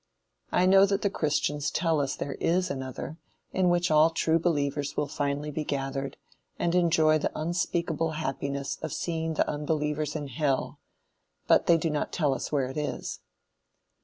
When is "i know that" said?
0.51-1.03